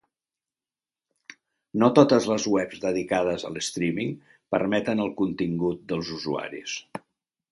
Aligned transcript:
No 1.83 1.89
totes 1.99 2.25
les 2.31 2.47
webs 2.53 2.79
dedicades 2.87 3.45
a 3.49 3.53
l'streaming 3.57 4.15
permeten 4.55 5.05
el 5.05 5.15
contingut 5.23 5.87
dels 5.93 6.13
usuaris. 6.19 6.77